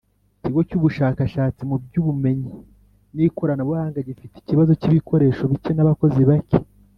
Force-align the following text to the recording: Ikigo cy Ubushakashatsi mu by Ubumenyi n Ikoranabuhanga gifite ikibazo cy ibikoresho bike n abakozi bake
Ikigo 0.39 0.59
cy 0.67 0.75
Ubushakashatsi 0.79 1.61
mu 1.69 1.75
by 1.83 1.95
Ubumenyi 2.01 2.51
n 3.15 3.17
Ikoranabuhanga 3.27 4.05
gifite 4.07 4.35
ikibazo 4.37 4.71
cy 4.79 4.87
ibikoresho 4.89 5.43
bike 5.51 5.71
n 5.73 5.79
abakozi 5.83 6.21
bake 6.31 6.57